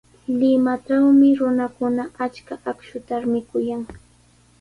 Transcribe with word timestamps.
Limatrawmi 0.39 1.29
runakuna 1.39 2.03
achka 2.25 2.55
akshuta 2.71 3.15
mikuyan. 3.33 3.83